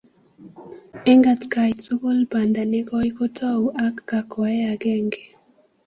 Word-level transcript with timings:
Eng 1.11 1.23
atkai 1.33 1.71
tugul 1.83 2.19
banda 2.31 2.63
nekoi 2.71 3.09
kotou 3.17 3.61
ak 3.85 3.95
kwakwae 4.07 4.59
akenge, 4.73 5.21